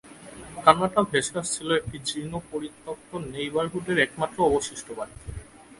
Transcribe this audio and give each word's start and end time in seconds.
কান্নাটা 0.63 1.01
ভেসে 1.11 1.35
আসছিল 1.41 1.67
একটি 1.79 1.97
জীর্ণ 2.07 2.33
পরিত্যক্ত 2.51 3.09
নেইবারহুডের 3.31 3.97
একমাত্র 3.99 4.37
অবশিষ্ট 4.49 4.87
বাড়ি 4.97 5.15
থেকে। 5.21 5.41